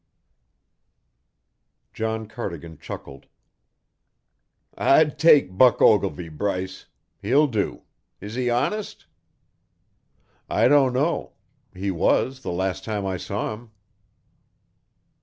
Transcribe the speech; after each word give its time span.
B. 0.01 0.07
John 1.93 2.25
Cardigan 2.27 2.79
chuckled. 2.79 3.27
"I'd 4.75 5.19
take 5.19 5.55
Buck 5.55 5.79
Ogilvy, 5.79 6.27
Bryce. 6.27 6.87
He'll 7.21 7.45
do. 7.45 7.83
Is 8.19 8.33
he 8.33 8.49
honest?" 8.49 9.05
"I 10.49 10.67
don't 10.67 10.93
know. 10.93 11.33
He 11.75 11.91
was, 11.91 12.41
the 12.41 12.51
last 12.51 12.83
time 12.83 13.05
I 13.05 13.17
saw 13.17 13.53
him." 13.53 13.69